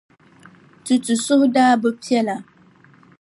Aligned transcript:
Tutu 0.83 1.13
suhu 1.23 1.45
daa 1.55 1.73
bi 1.81 1.89
piɛla. 2.01 2.35